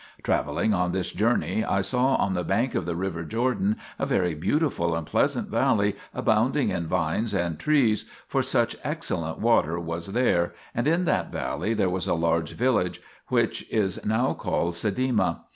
[0.23, 4.33] Travelling on this journey I saw on the bank of the river Jordan a very
[4.33, 10.55] beautiful and pleasant valley abounding in vines and trees, for much excellent water was there,
[10.73, 15.41] and in that valley there was a large village, which is now called Sedima.